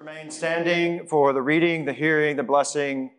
[0.00, 3.10] Remain standing for the reading, the hearing, the blessing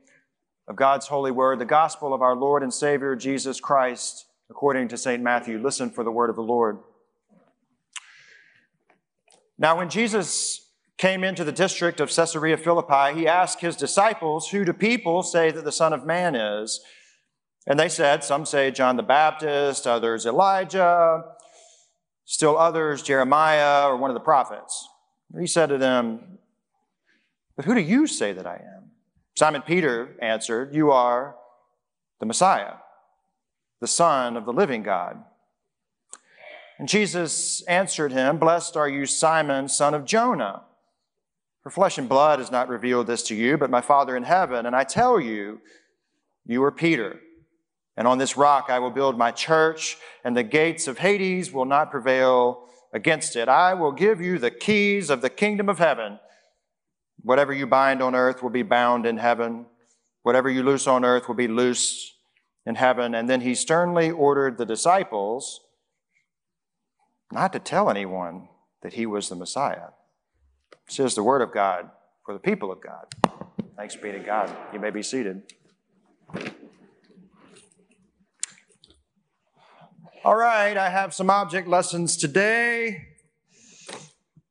[0.68, 4.98] of God's holy word, the gospel of our Lord and Savior Jesus Christ, according to
[4.98, 5.22] St.
[5.22, 5.62] Matthew.
[5.62, 6.80] Listen for the word of the Lord.
[9.60, 14.66] Now, when Jesus came into the district of Caesarea Philippi, he asked his disciples, Who
[14.66, 16.82] do people say that the Son of Man is?
[17.68, 21.26] And they said, Some say John the Baptist, others Elijah,
[22.26, 24.88] still others Jeremiah or one of the prophets.
[25.40, 26.40] He said to them,
[27.56, 28.92] But who do you say that I am?
[29.36, 31.36] Simon Peter answered, You are
[32.20, 32.76] the Messiah,
[33.80, 35.24] the Son of the living God.
[36.82, 40.64] And Jesus answered him, Blessed are you, Simon, son of Jonah.
[41.62, 44.66] For flesh and blood has not revealed this to you, but my Father in heaven.
[44.66, 45.62] And I tell you,
[46.44, 47.20] you are Peter.
[47.96, 51.66] And on this rock I will build my church, and the gates of Hades will
[51.66, 53.48] not prevail against it.
[53.48, 56.20] I will give you the keys of the kingdom of heaven.
[57.24, 59.66] Whatever you bind on earth will be bound in heaven.
[60.24, 62.16] Whatever you loose on earth will be loose
[62.66, 63.16] in heaven.
[63.16, 65.62] And then he sternly ordered the disciples
[67.32, 68.48] not to tell anyone
[68.82, 69.90] that he was the Messiah.
[70.88, 71.90] This is the word of God
[72.26, 73.06] for the people of God.
[73.78, 74.56] Thanks be to God.
[74.74, 75.44] You may be seated.
[80.24, 83.08] All right, I have some object lessons today.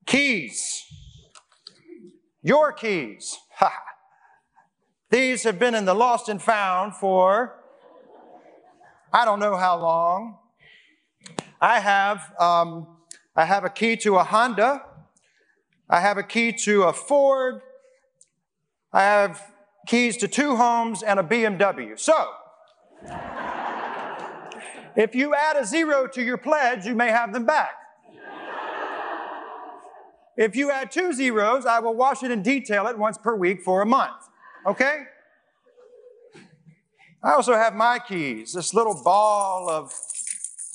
[0.04, 0.89] Keys.
[2.42, 3.36] Your keys.
[3.56, 3.72] Ha.
[5.10, 7.56] These have been in the lost and found for
[9.12, 10.38] I don't know how long.
[11.60, 12.86] I have um,
[13.34, 14.84] I have a key to a Honda.
[15.88, 17.60] I have a key to a Ford.
[18.92, 19.42] I have
[19.86, 21.98] keys to two homes and a BMW.
[21.98, 22.30] So,
[24.96, 27.79] if you add a zero to your pledge, you may have them back.
[30.40, 33.60] If you add two zeros, I will wash it and detail it once per week
[33.60, 34.26] for a month.
[34.64, 35.02] Okay?
[37.22, 39.92] I also have my keys, this little ball of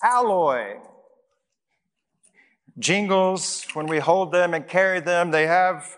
[0.03, 0.75] alloy.
[2.77, 5.97] Jingles, when we hold them and carry them, they have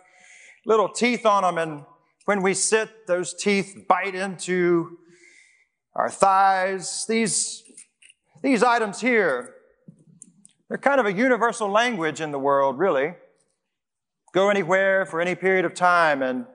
[0.66, 1.84] little teeth on them, and
[2.24, 4.98] when we sit, those teeth bite into
[5.94, 7.06] our thighs.
[7.06, 7.64] These
[8.42, 9.56] these items here,
[10.70, 13.16] they're kind of a universal language in the world, really.
[14.38, 16.46] Go anywhere for any period of time, and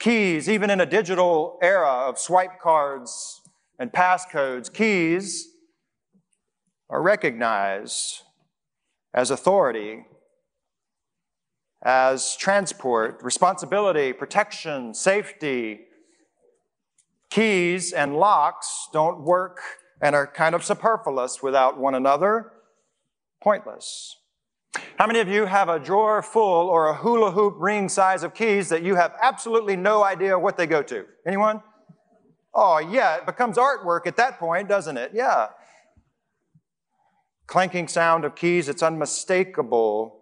[0.00, 3.40] keys, even in a digital era of swipe cards
[3.78, 5.46] and passcodes, keys
[6.90, 8.22] are recognized
[9.14, 10.06] as authority,
[11.84, 15.82] as transport, responsibility, protection, safety.
[17.30, 19.60] Keys and locks don't work
[20.00, 22.50] and are kind of superfluous without one another,
[23.40, 24.16] pointless.
[24.96, 28.34] How many of you have a drawer full or a hula hoop ring size of
[28.34, 31.04] keys that you have absolutely no idea what they go to?
[31.26, 31.62] Anyone?
[32.54, 35.10] Oh, yeah, it becomes artwork at that point, doesn't it?
[35.12, 35.48] Yeah.
[37.46, 40.20] Clanking sound of keys, it's unmistakable.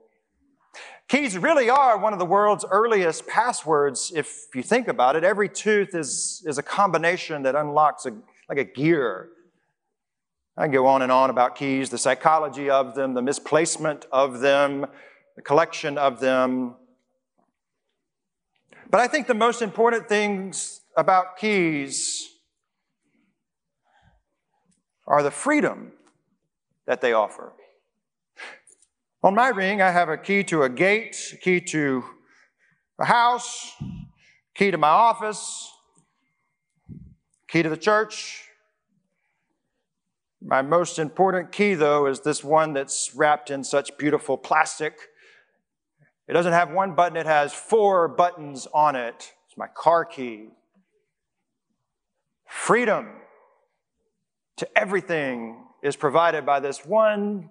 [1.08, 5.24] Keys really are one of the world's earliest passwords, if you think about it.
[5.24, 8.16] Every tooth is, is a combination that unlocks a,
[8.48, 9.28] like a gear
[10.56, 14.86] I go on and on about keys, the psychology of them, the misplacement of them,
[15.34, 16.76] the collection of them.
[18.90, 22.28] But I think the most important things about keys
[25.06, 25.92] are the freedom
[26.86, 27.54] that they offer.
[29.22, 32.04] On my ring, I have a key to a gate, a key to
[32.98, 33.72] a house,
[34.54, 35.70] key to my office,
[37.48, 38.48] key to the church,
[40.44, 44.98] my most important key, though, is this one that's wrapped in such beautiful plastic.
[46.28, 49.32] It doesn't have one button, it has four buttons on it.
[49.46, 50.48] It's my car key.
[52.46, 53.08] Freedom
[54.56, 57.50] to everything is provided by this one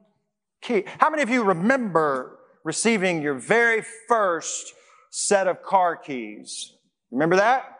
[0.62, 0.84] key.
[1.00, 4.73] How many of you remember receiving your very first
[5.09, 6.73] set of car keys?
[7.09, 7.78] Remember that?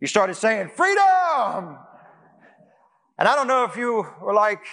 [0.00, 1.78] You started saying, Freedom!
[3.18, 4.64] And I don't know if you were like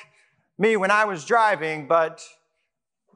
[0.58, 2.24] me when I was driving, but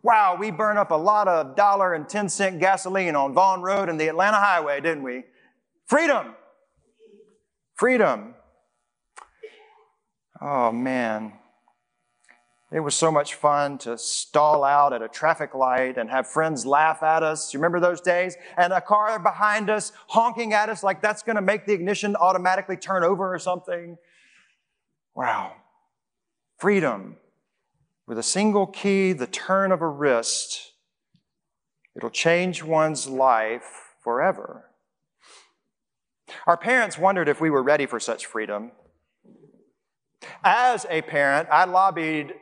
[0.03, 3.89] wow, we burn up a lot of dollar and 10 cent gasoline on Vaughn Road
[3.89, 5.23] and the Atlanta Highway, didn't we?
[5.87, 6.35] Freedom.
[7.73, 8.35] Freedom.
[10.39, 11.33] Oh man.
[12.71, 16.65] It was so much fun to stall out at a traffic light and have friends
[16.65, 17.53] laugh at us.
[17.53, 18.35] You remember those days?
[18.57, 22.15] And a car behind us honking at us like that's going to make the ignition
[22.15, 23.97] automatically turn over or something.
[25.15, 25.53] Wow.
[26.57, 27.17] Freedom.
[28.07, 30.73] With a single key, the turn of a wrist,
[31.95, 34.69] it'll change one's life forever.
[36.45, 38.71] Our parents wondered if we were ready for such freedom.
[40.43, 42.33] As a parent, I lobbied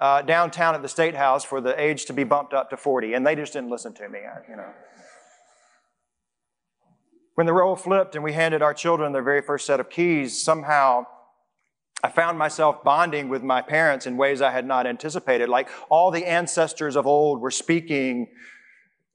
[0.00, 3.14] uh, downtown at the State House for the age to be bumped up to 40,
[3.14, 4.70] and they just didn't listen to me, you know.
[7.34, 10.42] When the role flipped and we handed our children their very first set of keys,
[10.42, 11.06] somehow
[12.02, 15.48] I found myself bonding with my parents in ways I had not anticipated.
[15.48, 18.28] Like all the ancestors of old were speaking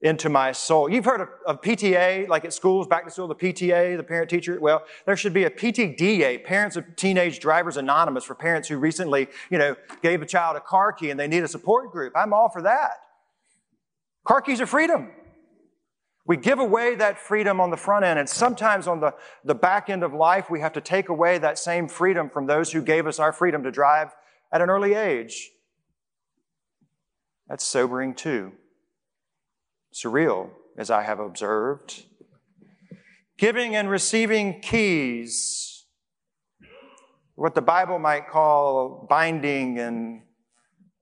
[0.02, 0.90] into my soul.
[0.90, 4.28] You've heard of, of, PTA, like at schools, back to school, the PTA, the parent
[4.28, 4.58] teacher.
[4.60, 9.28] Well, there should be a PTDA, Parents of Teenage Drivers Anonymous, for parents who recently,
[9.48, 12.12] you know, gave a child a car key and they need a support group.
[12.14, 12.90] I'm all for that.
[14.24, 15.10] Car keys are freedom.
[16.26, 19.90] We give away that freedom on the front end, and sometimes on the, the back
[19.90, 23.06] end of life, we have to take away that same freedom from those who gave
[23.06, 24.14] us our freedom to drive
[24.50, 25.50] at an early age.
[27.48, 28.52] That's sobering too
[29.92, 32.04] surreal, as I have observed.
[33.38, 35.84] Giving and receiving keys,
[37.34, 40.22] what the Bible might call binding and,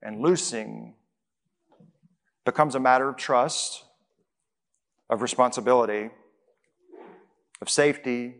[0.02, 0.94] and loosing,
[2.44, 3.84] becomes a matter of trust,
[5.12, 6.10] of responsibility,
[7.60, 8.34] of safety,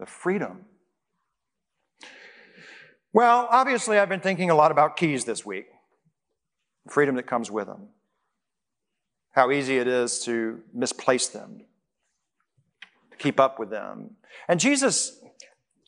[0.00, 0.64] of freedom.
[3.12, 5.66] Well, obviously, I've been thinking a lot about keys this week,
[6.88, 7.90] freedom that comes with them
[9.32, 11.62] how easy it is to misplace them,
[13.18, 14.16] keep up with them.
[14.46, 15.20] And Jesus,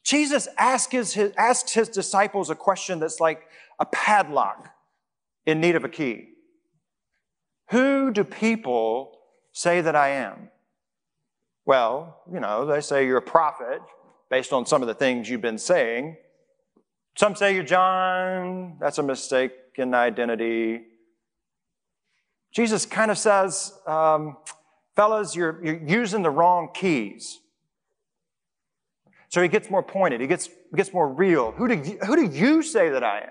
[0.03, 3.43] Jesus asks his, asks his disciples a question that's like
[3.79, 4.75] a padlock
[5.47, 6.31] in need of a key.
[7.71, 9.14] Who do people
[9.55, 10.51] say that I am?
[11.65, 13.81] Well, you know, they say you're a prophet
[14.29, 16.19] based on some of the things you've been saying.
[17.17, 18.77] Some say you're John.
[18.81, 20.83] That's a mistaken identity.
[22.53, 24.37] Jesus kind of says, um,
[24.97, 27.41] fellas, you're, you're using the wrong keys.
[29.29, 30.21] So he gets more pointed.
[30.21, 31.53] He gets, gets more real.
[31.53, 33.31] Who do, you, who do you say that I am?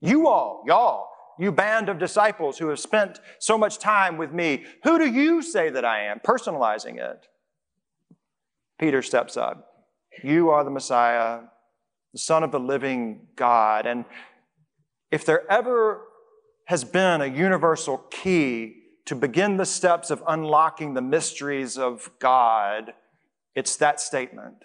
[0.00, 4.64] You all, y'all, you band of disciples who have spent so much time with me.
[4.84, 6.20] Who do you say that I am?
[6.20, 7.26] Personalizing it.
[8.78, 9.66] Peter steps up.
[10.22, 11.40] You are the Messiah,
[12.12, 13.86] the Son of the living God.
[13.86, 14.04] And
[15.10, 16.02] if there ever
[16.66, 18.74] has been a universal key
[19.06, 22.92] to begin the steps of unlocking the mysteries of God,
[23.54, 24.56] it's that statement.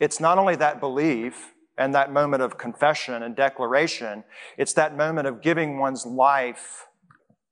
[0.00, 4.24] It's not only that belief and that moment of confession and declaration,
[4.56, 6.86] it's that moment of giving one's life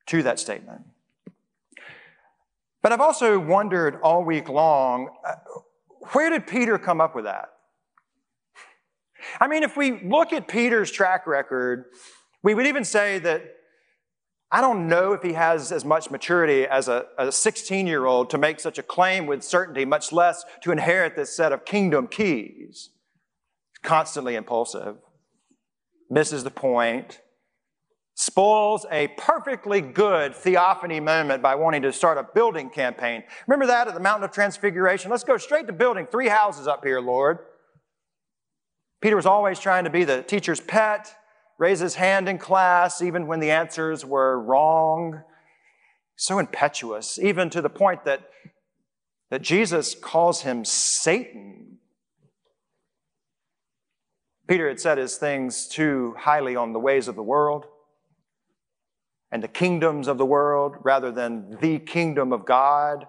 [0.06, 0.82] to that statement.
[2.82, 5.34] But I've also wondered all week long uh,
[6.12, 7.50] where did Peter come up with that?
[9.40, 11.84] I mean, if we look at Peter's track record,
[12.42, 13.44] we would even say that
[14.50, 18.38] I don't know if he has as much maturity as a, 16 year old to
[18.38, 22.90] make such a claim with certainty, much less to inherit this set of kingdom keys.
[23.82, 24.96] Constantly impulsive,
[26.08, 27.20] misses the point,
[28.14, 33.25] spoils a perfectly good theophany moment by wanting to start a building campaign.
[33.46, 35.11] Remember that at the Mountain of Transfiguration?
[35.11, 37.38] Let's go straight to building three houses up here, Lord.
[39.00, 41.12] Peter was always trying to be the teacher's pet
[41.62, 45.23] raise his hand in class even when the answers were wrong.
[46.17, 48.29] So impetuous, even to the point that,
[49.31, 51.71] that Jesus calls him Satan.
[54.49, 57.67] Peter had set his things too highly on the ways of the world
[59.31, 63.06] and the kingdoms of the world rather than the kingdom of God.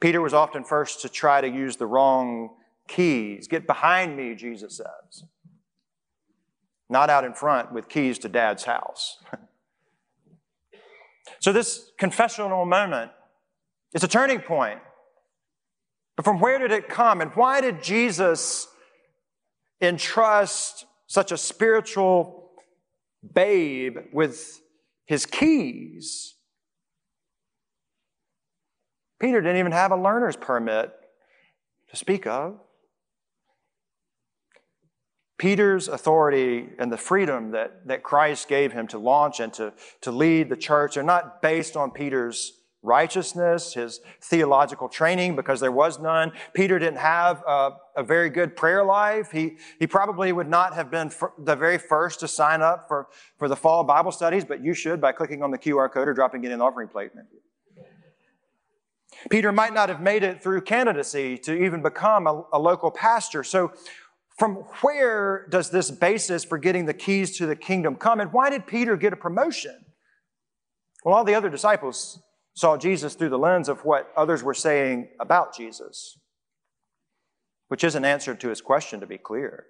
[0.00, 2.50] Peter was often first to try to use the wrong
[2.86, 3.48] keys.
[3.48, 5.24] Get behind me, Jesus says
[6.88, 9.18] not out in front with keys to dad's house.
[11.38, 13.10] so, this confessional moment
[13.92, 14.80] is a turning point.
[16.16, 17.20] But from where did it come?
[17.20, 18.66] And why did Jesus
[19.80, 22.50] entrust such a spiritual
[23.34, 24.60] babe with
[25.06, 26.34] his keys?
[29.20, 30.92] Peter didn't even have a learner's permit
[31.90, 32.60] to speak of.
[35.38, 40.10] Peter's authority and the freedom that, that Christ gave him to launch and to, to
[40.10, 45.98] lead the church are not based on Peter's righteousness, his theological training, because there was
[45.98, 46.32] none.
[46.54, 49.30] Peter didn't have a, a very good prayer life.
[49.32, 53.08] He, he probably would not have been the very first to sign up for,
[53.38, 56.14] for the fall Bible studies, but you should by clicking on the QR code or
[56.14, 57.10] dropping it in the offering plate.
[59.30, 63.42] Peter might not have made it through candidacy to even become a, a local pastor.
[63.42, 63.72] So
[64.38, 68.20] from where does this basis for getting the keys to the kingdom come?
[68.20, 69.84] And why did Peter get a promotion?
[71.04, 72.20] Well, all the other disciples
[72.58, 76.18] saw Jesus through the lens of what others were saying about Jesus,
[77.68, 79.66] which is an answer to his question, to be clear.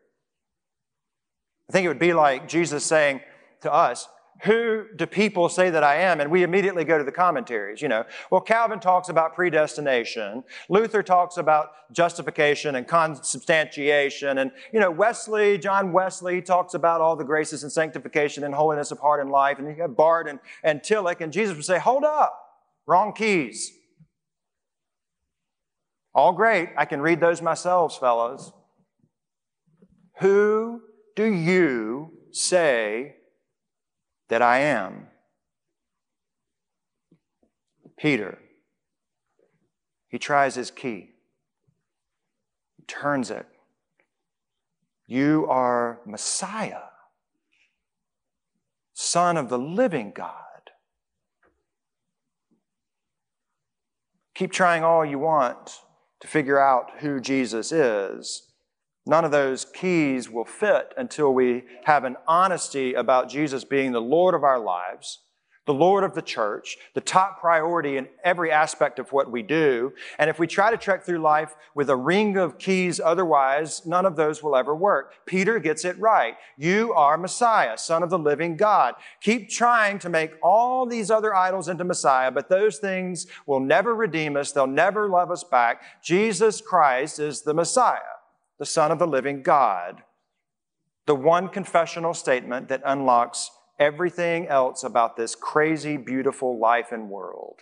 [1.69, 3.21] I think it would be like Jesus saying
[3.61, 4.09] to us,
[4.45, 6.19] who do people say that I am?
[6.21, 8.05] And we immediately go to the commentaries, you know.
[8.31, 10.43] Well, Calvin talks about predestination.
[10.71, 14.39] Luther talks about justification and consubstantiation.
[14.39, 18.93] And, you know, Wesley, John Wesley talks about all the graces and sanctification and holiness
[18.93, 19.59] of heart and life.
[19.59, 21.21] And you have Barth and, and Tillich.
[21.21, 22.48] And Jesus would say, hold up,
[22.89, 23.71] wrong keys.
[26.13, 26.71] All great.
[26.77, 28.53] I can read those myself, fellows.
[30.19, 30.81] Who
[31.15, 33.15] do you say
[34.29, 35.09] that I am.
[37.97, 38.39] Peter,
[40.09, 41.11] he tries his key,
[42.77, 43.47] he turns it.
[45.07, 46.91] You are Messiah,
[48.93, 50.48] Son of the living God.
[54.39, 55.81] Keep trying all you want
[56.21, 58.45] to figure out who Jesus is.
[59.05, 64.01] None of those keys will fit until we have an honesty about Jesus being the
[64.01, 65.19] Lord of our lives,
[65.69, 69.93] the Lord of the church, the top priority in every aspect of what we do.
[70.19, 74.07] And if we try to trek through life with a ring of keys otherwise, none
[74.07, 75.13] of those will ever work.
[75.27, 76.37] Peter gets it right.
[76.57, 78.95] You are Messiah, Son of the living God.
[79.21, 83.95] Keep trying to make all these other idols into Messiah, but those things will never
[83.95, 84.53] redeem us.
[84.53, 85.83] They'll never love us back.
[86.03, 87.99] Jesus Christ is the Messiah
[88.59, 90.03] the Son of the living God.
[91.05, 97.61] The one confessional statement that unlocks everything else about this crazy, beautiful life and world.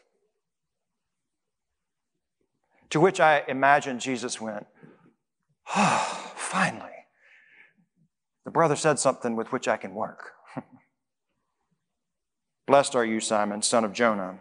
[2.91, 4.67] To which I imagine Jesus went,
[5.75, 6.91] oh, finally.
[8.45, 10.33] The brother said something with which I can work.
[12.67, 14.39] Blessed are you, Simon, son of Jonah.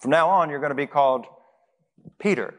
[0.00, 1.26] From now on, you're going to be called
[2.20, 2.54] Peter,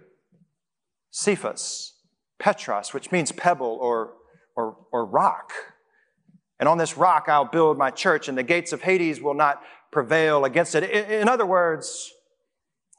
[1.12, 1.94] Cephas,
[2.40, 4.14] Petros, which means pebble or,
[4.56, 5.52] or, or rock.
[6.60, 9.62] And on this rock I'll build my church, and the gates of Hades will not
[9.92, 10.84] prevail against it.
[11.12, 12.12] In other words,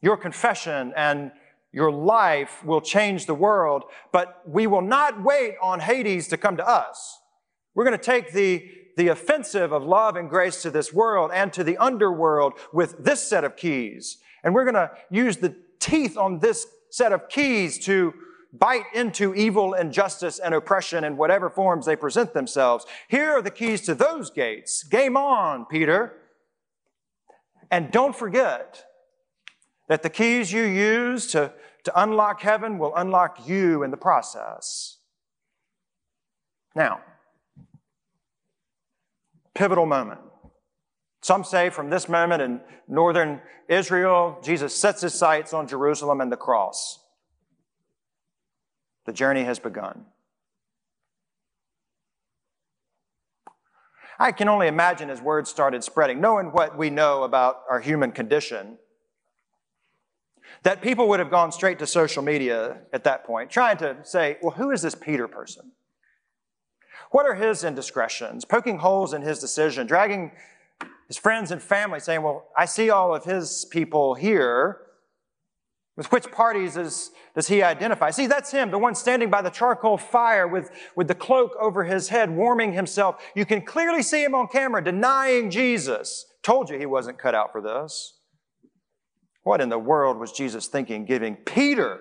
[0.00, 1.32] your confession and
[1.72, 6.56] your life will change the world, but we will not wait on Hades to come
[6.56, 7.18] to us.
[7.74, 11.52] We're going to take the, the offensive of love and grace to this world and
[11.52, 14.18] to the underworld with this set of keys.
[14.42, 18.14] And we're going to use the teeth on this set of keys to
[18.52, 22.86] bite into evil and justice and oppression in whatever forms they present themselves.
[23.08, 24.82] Here are the keys to those gates.
[24.82, 26.14] Game on, Peter.
[27.70, 28.84] And don't forget
[29.88, 31.52] that the keys you use to,
[31.84, 34.98] to unlock heaven will unlock you in the process.
[36.74, 37.00] Now,
[39.54, 40.20] pivotal moment.
[41.20, 46.30] Some say from this moment in northern Israel, Jesus sets his sights on Jerusalem and
[46.30, 47.00] the cross.
[49.08, 50.04] The journey has begun.
[54.18, 58.12] I can only imagine as words started spreading, knowing what we know about our human
[58.12, 58.76] condition,
[60.62, 64.36] that people would have gone straight to social media at that point, trying to say,
[64.42, 65.72] well, who is this Peter person?
[67.10, 68.44] What are his indiscretions?
[68.44, 70.32] Poking holes in his decision, dragging
[71.06, 74.82] his friends and family, saying, well, I see all of his people here.
[75.98, 78.10] With which parties is, does he identify?
[78.10, 81.82] See, that's him, the one standing by the charcoal fire with, with the cloak over
[81.82, 83.20] his head, warming himself.
[83.34, 86.26] You can clearly see him on camera denying Jesus.
[86.44, 88.14] Told you he wasn't cut out for this.
[89.42, 91.98] What in the world was Jesus thinking, giving Peter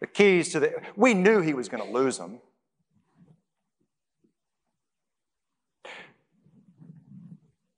[0.00, 0.72] the keys to the.
[0.96, 2.40] We knew he was going to lose them.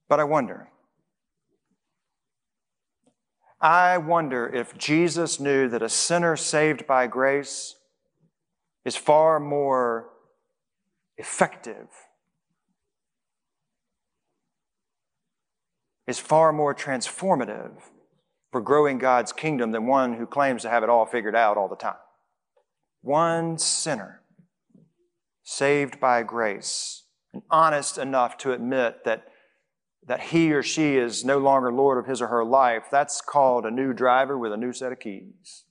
[0.08, 0.68] But I wonder
[3.60, 7.74] I wonder if Jesus knew that a sinner saved by grace
[8.84, 10.10] is far more
[11.16, 11.88] effective,
[16.06, 17.72] is far more transformative
[18.52, 21.68] for growing God's kingdom than one who claims to have it all figured out all
[21.68, 21.96] the time.
[23.02, 24.22] One sinner
[25.42, 29.24] saved by grace and honest enough to admit that
[30.08, 33.66] that he or she is no longer Lord of his or her life, that's called
[33.66, 35.64] a new driver with a new set of keys.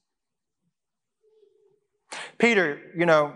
[2.38, 3.34] Peter, you know,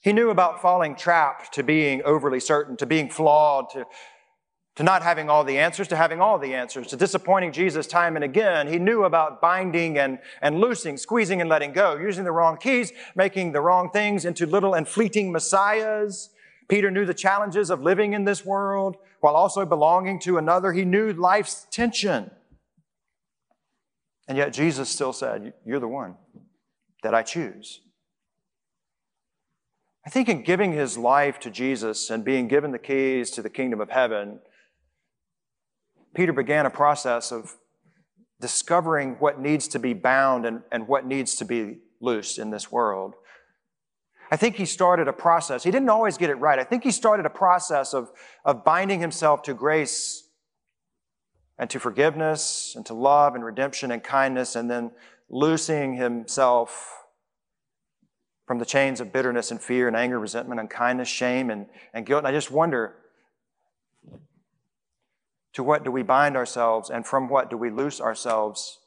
[0.00, 3.84] he knew about falling trap to being overly certain, to being flawed, to,
[4.76, 8.14] to not having all the answers, to having all the answers, to disappointing Jesus time
[8.14, 8.68] and again.
[8.68, 12.92] He knew about binding and, and loosing, squeezing and letting go, using the wrong keys,
[13.16, 16.30] making the wrong things into little and fleeting messiahs.
[16.68, 20.72] Peter knew the challenges of living in this world while also belonging to another.
[20.72, 22.30] He knew life's tension.
[24.28, 26.14] And yet Jesus still said, You're the one
[27.02, 27.80] that I choose.
[30.06, 33.50] I think in giving his life to Jesus and being given the keys to the
[33.50, 34.38] kingdom of heaven,
[36.14, 37.56] Peter began a process of
[38.40, 42.70] discovering what needs to be bound and, and what needs to be loosed in this
[42.70, 43.14] world.
[44.30, 45.62] I think he started a process.
[45.62, 46.58] He didn't always get it right.
[46.58, 48.10] I think he started a process of,
[48.44, 50.28] of binding himself to grace
[51.58, 54.90] and to forgiveness and to love and redemption and kindness, and then
[55.30, 57.04] loosing himself
[58.46, 62.20] from the chains of bitterness and fear and anger, resentment, unkindness, shame, and, and guilt.
[62.20, 62.96] And I just wonder
[65.52, 68.78] to what do we bind ourselves and from what do we loose ourselves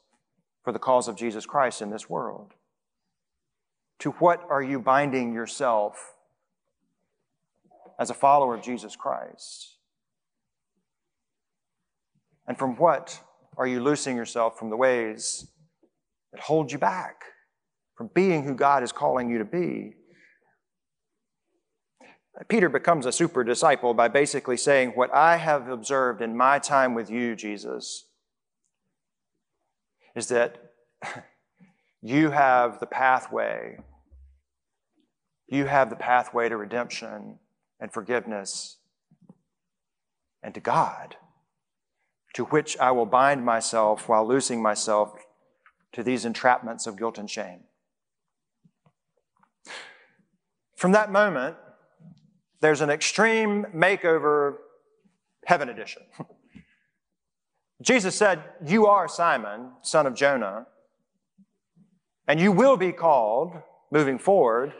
[0.62, 2.54] for the cause of Jesus Christ in this world?
[4.00, 6.14] To what are you binding yourself
[7.98, 9.76] as a follower of Jesus Christ?
[12.46, 13.20] And from what
[13.56, 15.46] are you loosing yourself from the ways
[16.32, 17.24] that hold you back?
[18.00, 19.92] from being who God is calling you to be.
[22.48, 26.94] Peter becomes a super disciple by basically saying, What I have observed in my time
[26.94, 28.06] with you, Jesus,
[30.16, 30.72] is that
[32.02, 33.76] you have the pathway.
[35.50, 37.40] You have the pathway to redemption
[37.80, 38.76] and forgiveness
[40.44, 41.16] and to God,
[42.34, 45.12] to which I will bind myself while losing myself
[45.92, 47.64] to these entrapments of guilt and shame.
[50.76, 51.56] From that moment,
[52.60, 54.54] there's an extreme makeover
[55.46, 56.02] heaven edition.
[57.82, 60.66] Jesus said, You are Simon, son of Jonah,
[62.28, 63.54] and you will be called,
[63.90, 64.72] moving forward,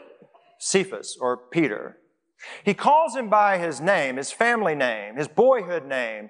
[0.61, 1.97] Cephas or Peter.
[2.63, 6.29] He calls him by his name, his family name, his boyhood name,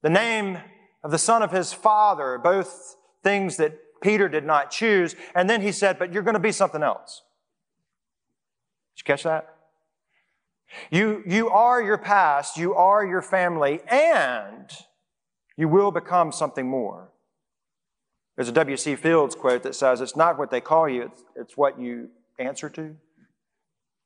[0.00, 0.58] the name
[1.02, 5.16] of the son of his father, both things that Peter did not choose.
[5.34, 7.22] And then he said, But you're going to be something else.
[8.94, 9.56] Did you catch that?
[10.90, 14.70] You, you are your past, you are your family, and
[15.56, 17.08] you will become something more.
[18.36, 18.94] There's a W.C.
[18.94, 22.70] Fields quote that says, It's not what they call you, it's, it's what you answer
[22.70, 22.94] to.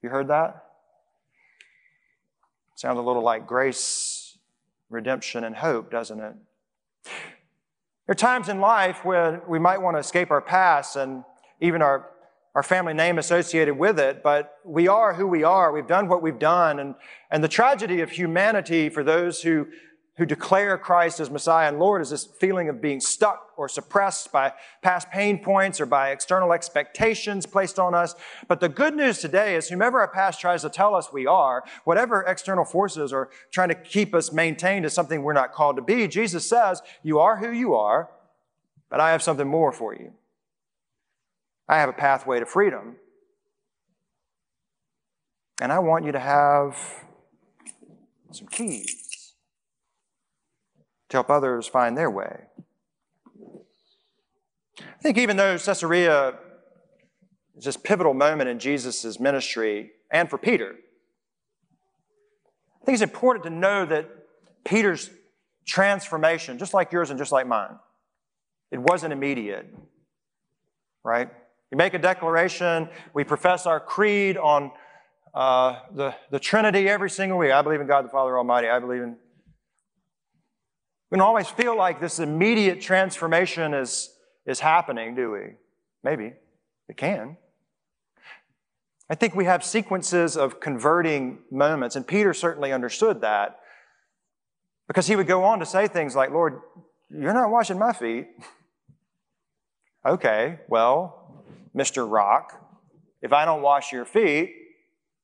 [0.02, 0.64] You heard that?
[2.74, 4.36] Sounds a little like grace,
[4.90, 6.34] redemption, and hope, doesn't it?
[7.04, 11.24] There are times in life when we might want to escape our past and
[11.60, 12.08] even our
[12.54, 15.72] our family name associated with it, but we are who we are.
[15.72, 16.78] We've done what we've done.
[16.78, 16.94] And,
[17.30, 19.68] and the tragedy of humanity for those who,
[20.16, 24.30] who declare Christ as Messiah and Lord is this feeling of being stuck or suppressed
[24.30, 28.14] by past pain points or by external expectations placed on us.
[28.46, 31.64] But the good news today is whomever our past tries to tell us we are,
[31.84, 35.82] whatever external forces are trying to keep us maintained as something we're not called to
[35.82, 38.10] be, Jesus says, you are who you are,
[38.90, 40.12] but I have something more for you.
[41.68, 42.96] I have a pathway to freedom.
[45.58, 46.76] And I want you to have
[48.30, 49.01] some keys
[51.12, 52.40] to help others find their way.
[54.80, 56.38] I think even though Caesarea
[57.56, 60.74] is this pivotal moment in Jesus' ministry and for Peter,
[62.80, 64.08] I think it's important to know that
[64.64, 65.10] Peter's
[65.66, 67.78] transformation, just like yours and just like mine,
[68.70, 69.66] it wasn't immediate,
[71.04, 71.28] right?
[71.70, 72.88] We make a declaration.
[73.12, 74.70] We profess our creed on
[75.34, 77.52] uh, the, the Trinity every single week.
[77.52, 78.68] I believe in God the Father Almighty.
[78.68, 79.16] I believe in.
[81.12, 84.14] We don't always feel like this immediate transformation is,
[84.46, 85.40] is happening, do we?
[86.02, 86.32] Maybe.
[86.88, 87.36] It can.
[89.10, 93.60] I think we have sequences of converting moments, and Peter certainly understood that
[94.88, 96.60] because he would go on to say things like, Lord,
[97.10, 98.28] you're not washing my feet.
[100.06, 101.44] okay, well,
[101.76, 102.10] Mr.
[102.10, 102.58] Rock,
[103.20, 104.54] if I don't wash your feet,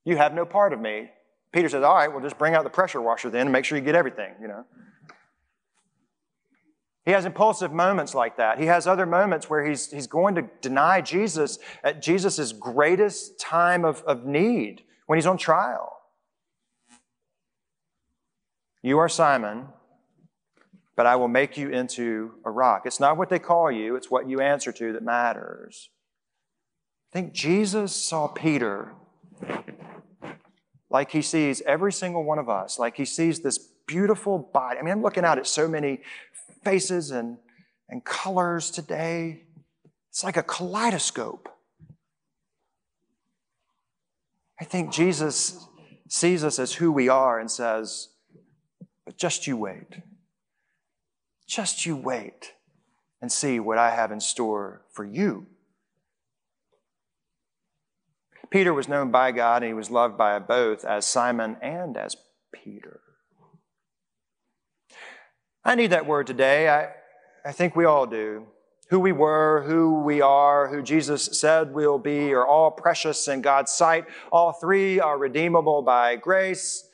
[0.05, 1.09] you have no part of me.
[1.51, 3.79] Peter says, All right, well, just bring out the pressure washer then and make sure
[3.79, 4.67] you get everything, you know.
[7.09, 8.61] He has impulsive moments like that.
[8.61, 13.83] He has other moments where he's, he's going to deny Jesus at Jesus' greatest time
[13.83, 16.03] of, of need when he's on trial.
[18.83, 19.69] You are Simon,
[20.97, 22.83] but I will make you into a rock.
[22.85, 25.89] It's not what they call you, it's what you answer to that matters.
[27.11, 28.93] I think Jesus saw Peter
[30.91, 34.79] like he sees every single one of us, like he sees this beautiful body.
[34.79, 36.03] I mean, I'm looking out at so many
[36.69, 37.39] faces and,
[37.89, 39.45] and colors today.
[40.11, 41.49] It's like a kaleidoscope.
[44.61, 45.67] I think Jesus
[46.09, 48.09] sees us as who we are and says,
[49.07, 50.03] But just you wait.
[51.47, 52.53] Just you wait
[53.23, 55.47] and see what I have in store for you.
[58.51, 62.15] Peter was known by God and he was loved by both as Simon and as
[62.53, 63.01] Peter.
[65.65, 66.69] I need that word today.
[66.69, 66.91] I,
[67.45, 68.47] I think we all do.
[68.91, 73.43] Who we were, who we are, who Jesus said we'll be are all precious in
[73.43, 74.07] God's sight.
[74.33, 76.89] All three are redeemable by grace.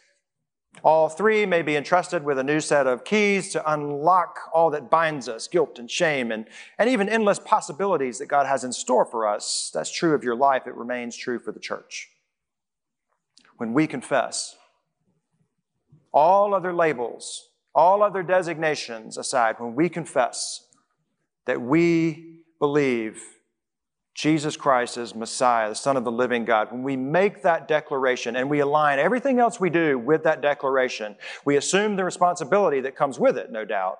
[0.82, 4.90] All three may be entrusted with a new set of keys to unlock all that
[4.90, 6.46] binds us guilt and shame, and,
[6.78, 9.70] and even endless possibilities that God has in store for us.
[9.72, 12.10] That's true of your life, it remains true for the church.
[13.56, 14.56] When we confess,
[16.12, 20.66] all other labels, all other designations aside, when we confess
[21.46, 23.20] that we believe
[24.14, 28.36] Jesus Christ is Messiah, the Son of the living God, when we make that declaration
[28.36, 32.94] and we align everything else we do with that declaration, we assume the responsibility that
[32.94, 33.98] comes with it, no doubt.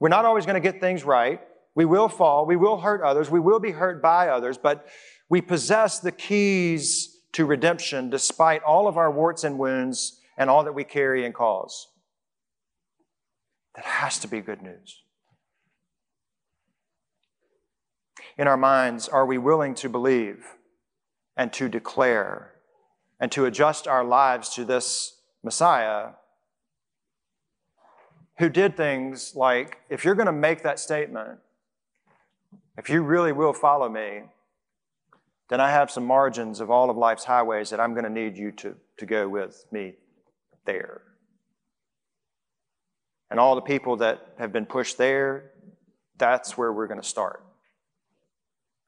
[0.00, 1.40] We're not always going to get things right.
[1.76, 2.44] We will fall.
[2.44, 3.30] We will hurt others.
[3.30, 4.88] We will be hurt by others, but
[5.28, 10.64] we possess the keys to redemption despite all of our warts and wounds and all
[10.64, 11.88] that we carry and cause.
[13.76, 15.02] That has to be good news.
[18.38, 20.44] in our minds are we willing to believe
[21.36, 22.52] and to declare
[23.18, 26.10] and to adjust our lives to this Messiah
[28.38, 31.38] who did things like if you're going to make that statement,
[32.76, 34.22] if you really will follow me,
[35.48, 38.36] then I have some margins of all of life's highways that I'm going to need
[38.36, 39.94] you to, to go with me
[40.66, 41.05] there.
[43.30, 45.50] And all the people that have been pushed there,
[46.16, 47.42] that's where we're going to start.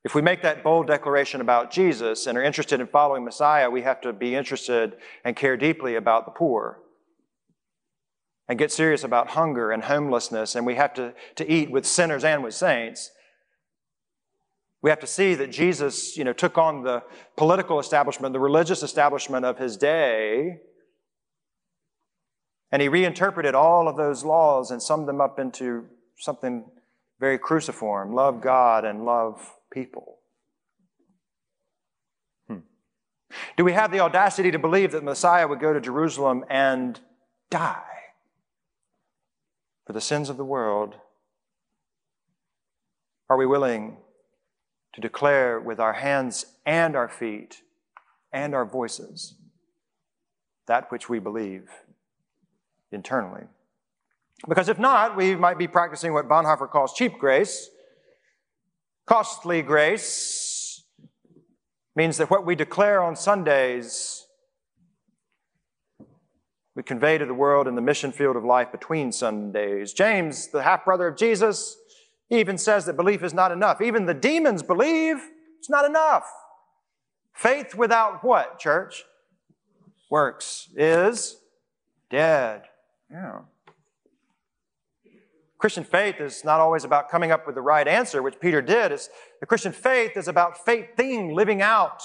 [0.05, 3.83] If we make that bold declaration about Jesus and are interested in following Messiah, we
[3.83, 6.81] have to be interested and care deeply about the poor
[8.48, 12.24] and get serious about hunger and homelessness, and we have to, to eat with sinners
[12.24, 13.11] and with saints.
[14.81, 17.03] We have to see that Jesus, you know, took on the
[17.37, 20.61] political establishment, the religious establishment of his day,
[22.70, 25.87] and he reinterpreted all of those laws and summed them up into
[26.18, 26.64] something
[27.18, 30.18] very cruciform love God and love people.
[32.46, 32.59] Hmm.
[33.57, 37.00] Do we have the audacity to believe that Messiah would go to Jerusalem and
[37.50, 37.83] die
[39.87, 40.94] for the sins of the world?
[43.31, 43.98] Are we willing
[44.94, 47.62] to declare with our hands and our feet
[48.33, 49.35] and our voices
[50.66, 51.68] that which we believe
[52.92, 53.44] internally?
[54.48, 57.70] Because if not, we might be practicing what Bonhoeffer calls cheap grace,
[59.09, 60.85] Costly grace
[61.96, 64.27] means that what we declare on Sundays,
[66.77, 69.94] we convey to the world in the mission field of life between Sundays.
[69.94, 71.74] James, the half brother of Jesus,
[72.29, 73.81] even says that belief is not enough.
[73.81, 75.16] Even the demons believe
[75.59, 76.31] it's not enough.
[77.33, 79.05] Faith without what, church?
[80.11, 81.38] Works is
[82.11, 82.64] dead.
[83.10, 83.40] Yeah.
[85.58, 88.92] Christian faith is not always about coming up with the right answer, which Peter did.
[88.92, 89.08] It's,
[89.40, 92.02] the Christian faith is about faith thing, living out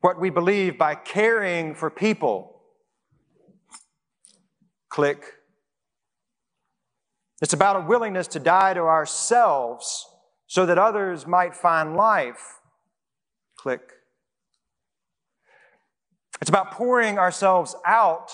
[0.00, 2.62] what we believe by caring for people.
[4.88, 5.24] Click.
[7.40, 10.06] It's about a willingness to die to ourselves
[10.48, 12.58] so that others might find life.
[13.56, 13.92] Click.
[16.40, 18.32] It's about pouring ourselves out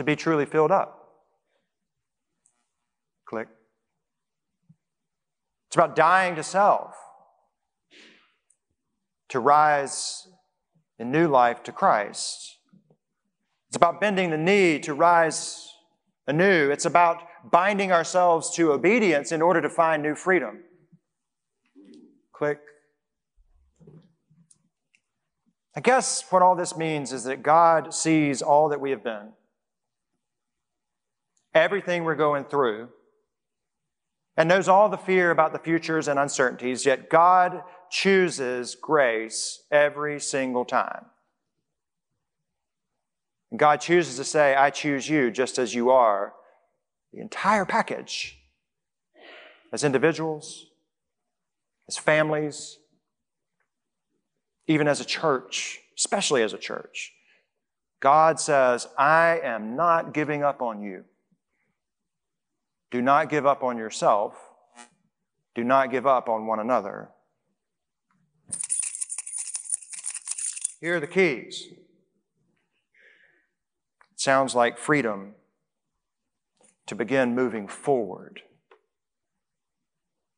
[0.00, 1.10] to be truly filled up.
[3.26, 3.48] Click.
[5.66, 6.94] It's about dying to self,
[9.28, 10.26] to rise
[10.98, 12.56] in new life to Christ.
[13.68, 15.70] It's about bending the knee to rise
[16.26, 16.70] anew.
[16.70, 20.60] It's about binding ourselves to obedience in order to find new freedom.
[22.32, 22.60] Click.
[25.76, 29.34] I guess what all this means is that God sees all that we have been
[31.54, 32.88] everything we're going through
[34.36, 40.20] and knows all the fear about the futures and uncertainties, yet God chooses grace every
[40.20, 41.06] single time.
[43.50, 46.34] And God chooses to say, I choose you just as you are,
[47.12, 48.38] the entire package,
[49.72, 50.66] as individuals,
[51.88, 52.78] as families,
[54.68, 57.12] even as a church, especially as a church.
[57.98, 61.04] God says, I am not giving up on you.
[62.90, 64.34] Do not give up on yourself.
[65.54, 67.10] Do not give up on one another.
[70.80, 71.68] Here are the keys.
[74.12, 75.34] It sounds like freedom
[76.86, 78.42] to begin moving forward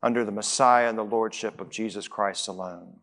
[0.03, 2.97] under the Messiah and the Lordship of Jesus Christ alone.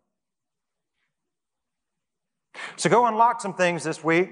[2.76, 4.30] So go unlock some things this week.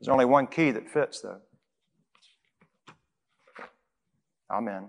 [0.00, 1.40] There's only one key that fits, though.
[4.54, 4.88] Amen.